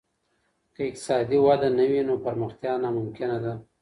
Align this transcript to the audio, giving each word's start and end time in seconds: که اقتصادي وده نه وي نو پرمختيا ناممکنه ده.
که 0.75 0.81
اقتصادي 0.87 1.37
وده 1.47 1.69
نه 1.79 1.85
وي 1.91 1.99
نو 2.09 2.13
پرمختيا 2.25 2.73
ناممکنه 2.83 3.37
ده. 3.43 3.53